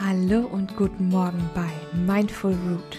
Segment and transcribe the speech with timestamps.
[0.00, 2.98] Hallo und guten Morgen bei Mindful Root.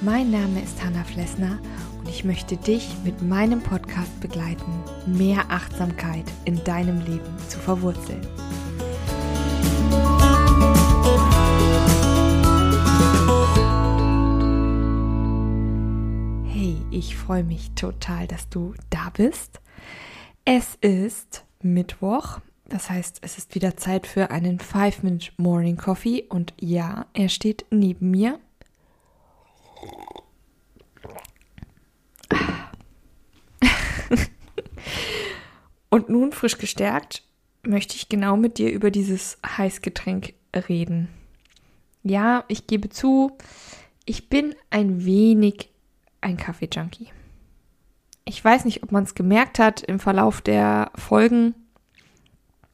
[0.00, 1.58] Mein Name ist Hanna Flessner
[1.98, 4.72] und ich möchte dich mit meinem Podcast begleiten,
[5.06, 8.24] mehr Achtsamkeit in deinem Leben zu verwurzeln.
[16.46, 19.59] Hey, ich freue mich total, dass du da bist.
[20.52, 26.54] Es ist Mittwoch, das heißt, es ist wieder Zeit für einen 5-Minute Morning Coffee und
[26.58, 28.40] ja, er steht neben mir.
[35.88, 37.22] und nun frisch gestärkt
[37.62, 40.34] möchte ich genau mit dir über dieses Heißgetränk
[40.68, 41.06] reden.
[42.02, 43.38] Ja, ich gebe zu,
[44.04, 45.68] ich bin ein wenig
[46.20, 47.12] ein Kaffee-Junkie.
[48.24, 51.54] Ich weiß nicht, ob man es gemerkt hat im Verlauf der Folgen.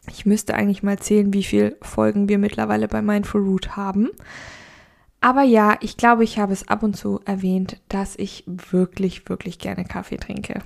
[0.09, 4.11] Ich müsste eigentlich mal zählen, wie viele Folgen wir mittlerweile bei Mindful Root haben.
[5.21, 9.59] Aber ja, ich glaube, ich habe es ab und zu erwähnt, dass ich wirklich, wirklich
[9.59, 10.61] gerne Kaffee trinke.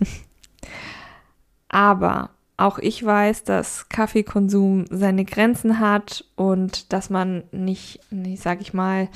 [1.68, 8.60] Aber auch ich weiß, dass Kaffeekonsum seine Grenzen hat und dass man nicht, nicht sag
[8.60, 9.08] ich mal,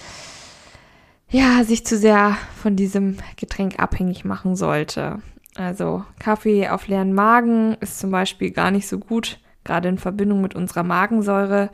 [1.35, 5.19] ja, sich zu sehr von diesem Getränk abhängig machen sollte.
[5.57, 10.43] Also Kaffee auf leeren Magen ist zum Beispiel gar nicht so gut gerade in Verbindung
[10.43, 11.71] mit unserer Magensäure.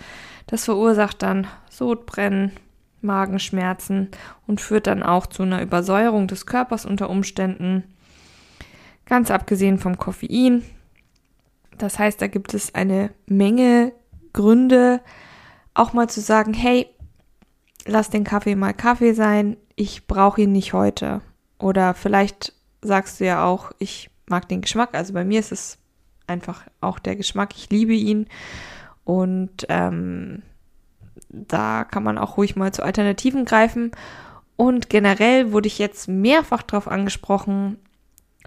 [0.46, 2.52] Das verursacht dann Sodbrennen,
[3.02, 4.08] Magenschmerzen
[4.46, 7.84] und führt dann auch zu einer Übersäuerung des Körpers unter Umständen.
[9.04, 10.64] Ganz abgesehen vom Koffein.
[11.76, 13.92] Das heißt, da gibt es eine Menge
[14.32, 15.00] Gründe,
[15.74, 16.86] auch mal zu sagen, hey,
[17.86, 21.20] lass den Kaffee mal Kaffee sein, ich brauche ihn nicht heute.
[21.58, 24.94] Oder vielleicht sagst du ja auch, ich mag den Geschmack.
[24.94, 25.78] Also bei mir ist es
[26.26, 27.54] einfach auch der Geschmack.
[27.56, 28.26] Ich liebe ihn.
[29.04, 30.42] Und ähm,
[31.28, 33.92] da kann man auch ruhig mal zu Alternativen greifen.
[34.56, 37.78] Und generell wurde ich jetzt mehrfach darauf angesprochen,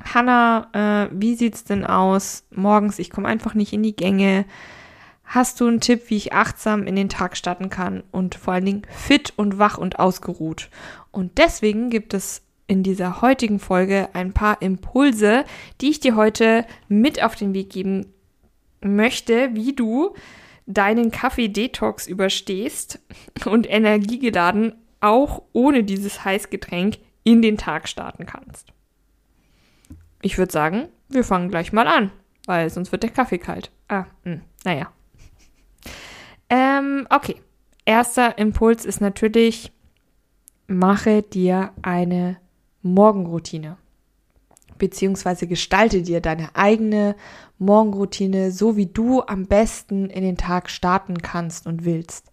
[0.01, 2.45] Hanna, äh, wie sieht's denn aus?
[2.51, 4.45] Morgens, ich komme einfach nicht in die Gänge.
[5.23, 8.65] Hast du einen Tipp, wie ich achtsam in den Tag starten kann und vor allen
[8.65, 10.69] Dingen fit und wach und ausgeruht?
[11.11, 15.45] Und deswegen gibt es in dieser heutigen Folge ein paar Impulse,
[15.81, 18.13] die ich dir heute mit auf den Weg geben
[18.81, 20.13] möchte, wie du
[20.65, 22.99] deinen Kaffee-Detox überstehst
[23.45, 28.71] und energiegeladen auch ohne dieses Heißgetränk in den Tag starten kannst.
[30.21, 32.11] Ich würde sagen, wir fangen gleich mal an,
[32.45, 33.71] weil sonst wird der Kaffee kalt.
[33.89, 34.91] Ah, mh, hm, naja.
[36.53, 37.37] Ähm, okay.
[37.83, 39.71] Erster Impuls ist natürlich,
[40.67, 42.37] mache dir eine
[42.83, 43.77] Morgenroutine.
[44.77, 47.15] Beziehungsweise gestalte dir deine eigene
[47.57, 52.31] Morgenroutine so, wie du am besten in den Tag starten kannst und willst.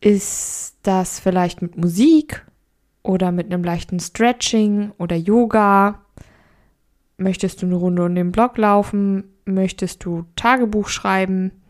[0.00, 2.44] Ist das vielleicht mit Musik
[3.04, 6.04] oder mit einem leichten Stretching oder Yoga?
[7.16, 9.32] Möchtest du eine Runde um den Block laufen?
[9.44, 11.61] Möchtest du Tagebuch schreiben?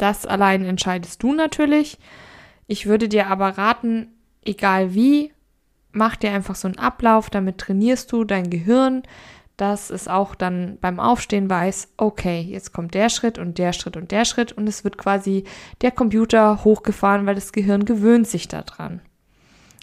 [0.00, 1.98] Das allein entscheidest du natürlich.
[2.66, 4.08] Ich würde dir aber raten,
[4.42, 5.34] egal wie,
[5.92, 9.02] mach dir einfach so einen Ablauf, damit trainierst du dein Gehirn,
[9.58, 13.98] dass es auch dann beim Aufstehen weiß, okay, jetzt kommt der Schritt und der Schritt
[13.98, 15.44] und der Schritt und es wird quasi
[15.82, 19.02] der Computer hochgefahren, weil das Gehirn gewöhnt sich daran.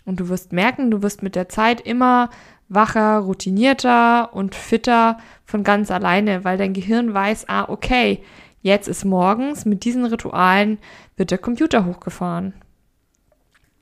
[0.03, 2.31] Und du wirst merken, du wirst mit der Zeit immer
[2.69, 8.23] wacher, routinierter und fitter von ganz alleine, weil dein Gehirn weiß, ah, okay,
[8.61, 10.77] jetzt ist morgens mit diesen Ritualen
[11.15, 12.53] wird der Computer hochgefahren.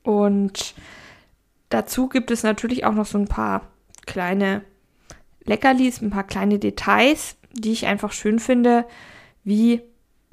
[0.02, 0.74] Und
[1.68, 3.68] Dazu gibt es natürlich auch noch so ein paar
[4.06, 4.62] kleine
[5.44, 8.84] Leckerlis, ein paar kleine Details, die ich einfach schön finde,
[9.44, 9.82] wie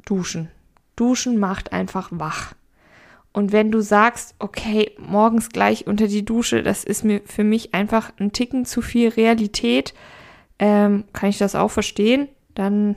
[0.06, 0.50] Duschen.
[0.96, 2.54] Duschen macht einfach wach.
[3.32, 7.74] Und wenn du sagst, okay, morgens gleich unter die Dusche, das ist mir für mich
[7.74, 9.96] einfach ein Ticken zu viel Realität,
[10.60, 12.96] ähm, kann ich das auch verstehen, dann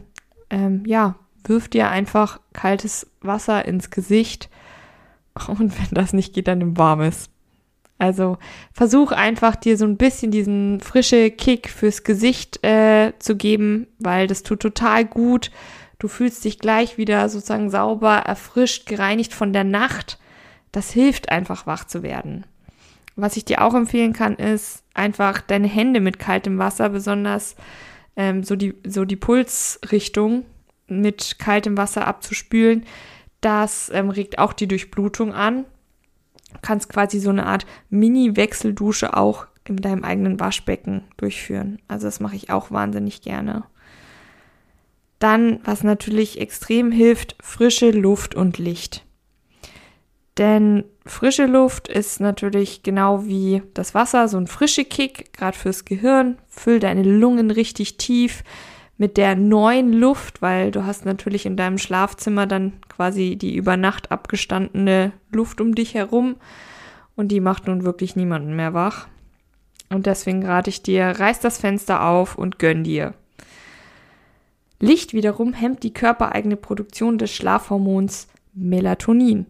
[0.51, 1.15] ähm, ja,
[1.49, 4.49] wirf dir einfach kaltes Wasser ins Gesicht
[5.49, 7.31] und wenn das nicht geht, dann nimm warmes.
[7.99, 8.37] Also
[8.73, 14.27] versuch einfach dir so ein bisschen diesen frische Kick fürs Gesicht äh, zu geben, weil
[14.27, 15.51] das tut total gut.
[15.99, 20.19] Du fühlst dich gleich wieder sozusagen sauber, erfrischt, gereinigt von der Nacht.
[20.73, 22.45] Das hilft einfach wach zu werden.
[23.15, 27.57] Was ich dir auch empfehlen kann, ist einfach deine Hände mit kaltem Wasser, besonders
[28.15, 30.45] ähm, so, die, so die Pulsrichtung
[30.89, 32.85] mit kaltem Wasser abzuspülen.
[33.41, 35.65] Das ähm, regt auch die Durchblutung an
[36.63, 41.81] kannst quasi so eine Art Mini-Wechseldusche auch in deinem eigenen Waschbecken durchführen.
[41.89, 43.65] Also das mache ich auch wahnsinnig gerne.
[45.19, 49.05] Dann, was natürlich extrem hilft, frische Luft und Licht.
[50.39, 55.87] Denn frische Luft ist natürlich genau wie das Wasser so ein frische Kick, gerade fürs
[55.87, 56.37] Gehirn.
[56.49, 58.45] Füll deine Lungen richtig tief
[58.99, 63.77] mit der neuen Luft, weil du hast natürlich in deinem Schlafzimmer dann quasi die über
[63.77, 66.37] Nacht abgestandene Luft um dich herum
[67.15, 69.09] und die macht nun wirklich niemanden mehr wach.
[69.91, 73.15] Und deswegen rate ich dir, reiß das Fenster auf und gönn dir.
[74.81, 79.47] Licht wiederum hemmt die körpereigene Produktion des Schlafhormons Melatonin.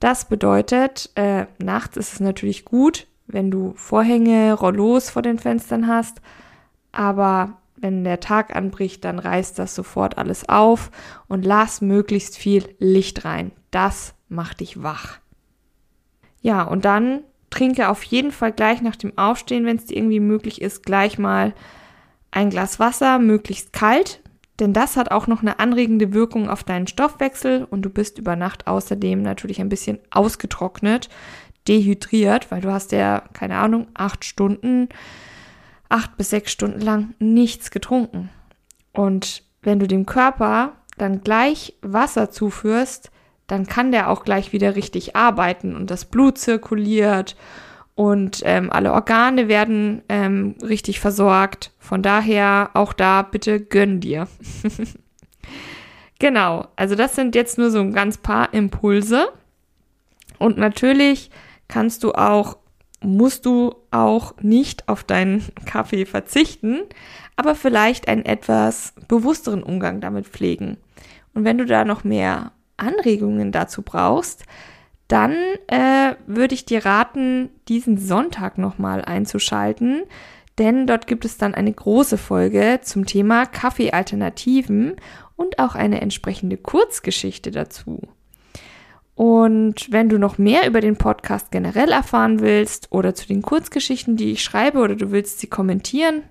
[0.00, 5.86] Das bedeutet, äh, nachts ist es natürlich gut, wenn du Vorhänge, Rollos vor den Fenstern
[5.86, 6.20] hast,
[6.92, 10.90] aber wenn der Tag anbricht, dann reißt das sofort alles auf
[11.28, 13.52] und lass möglichst viel Licht rein.
[13.70, 15.18] Das macht dich wach.
[16.40, 17.20] Ja, und dann
[17.50, 21.18] trinke auf jeden Fall gleich nach dem Aufstehen, wenn es dir irgendwie möglich ist, gleich
[21.18, 21.54] mal
[22.30, 24.20] ein Glas Wasser, möglichst kalt,
[24.60, 28.36] denn das hat auch noch eine anregende Wirkung auf deinen Stoffwechsel und du bist über
[28.36, 31.08] Nacht außerdem natürlich ein bisschen ausgetrocknet,
[31.68, 34.88] dehydriert, weil du hast ja, keine Ahnung, acht Stunden,
[35.88, 38.30] acht bis sechs Stunden lang nichts getrunken.
[38.92, 43.10] Und wenn du dem Körper dann gleich Wasser zuführst,
[43.46, 47.36] dann kann der auch gleich wieder richtig arbeiten und das Blut zirkuliert
[47.96, 51.72] und ähm, alle Organe werden ähm, richtig versorgt.
[51.78, 54.28] Von daher auch da bitte gönn dir.
[56.18, 59.28] genau, also das sind jetzt nur so ein ganz paar Impulse.
[60.38, 61.30] Und natürlich
[61.68, 62.58] kannst du auch,
[63.06, 66.80] musst du auch nicht auf deinen Kaffee verzichten,
[67.36, 70.76] aber vielleicht einen etwas bewussteren Umgang damit pflegen.
[71.34, 74.44] Und wenn du da noch mehr Anregungen dazu brauchst,
[75.08, 75.34] dann
[75.68, 80.02] äh, würde ich dir raten, diesen Sonntag nochmal einzuschalten,
[80.58, 84.96] denn dort gibt es dann eine große Folge zum Thema Kaffeealternativen
[85.36, 88.00] und auch eine entsprechende Kurzgeschichte dazu.
[89.16, 94.16] Und wenn du noch mehr über den Podcast generell erfahren willst oder zu den Kurzgeschichten,
[94.16, 96.22] die ich schreibe oder du willst sie kommentieren,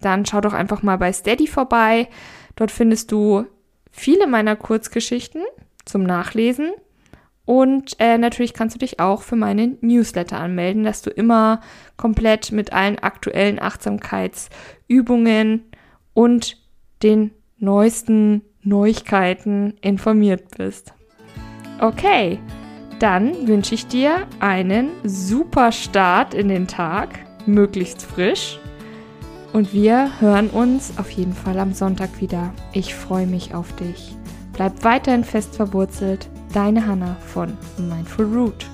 [0.00, 2.08] dann schau doch einfach mal bei Steady vorbei.
[2.54, 3.46] Dort findest du
[3.90, 5.42] viele meiner Kurzgeschichten
[5.86, 6.72] zum Nachlesen
[7.48, 11.62] und äh, natürlich kannst du dich auch für meinen Newsletter anmelden, dass du immer
[11.96, 15.64] komplett mit allen aktuellen Achtsamkeitsübungen
[16.12, 16.58] und
[17.02, 20.92] den neuesten Neuigkeiten informiert bist.
[21.80, 22.40] Okay,
[22.98, 28.58] dann wünsche ich dir einen super Start in den Tag, möglichst frisch.
[29.52, 32.52] Und wir hören uns auf jeden Fall am Sonntag wieder.
[32.72, 34.16] Ich freue mich auf dich.
[34.52, 38.66] Bleib weiterhin fest verwurzelt Deine Hanna von Mindful Root.